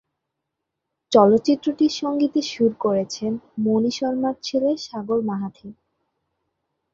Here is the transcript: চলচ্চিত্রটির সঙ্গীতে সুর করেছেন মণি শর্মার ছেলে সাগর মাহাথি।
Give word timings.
চলচ্চিত্রটির 1.11 1.93
সঙ্গীতে 2.01 2.39
সুর 2.43 2.71
করেছেন 2.79 3.31
মণি 3.63 3.91
শর্মার 3.91 4.35
ছেলে 4.43 4.69
সাগর 4.85 5.19
মাহাথি। 5.21 5.69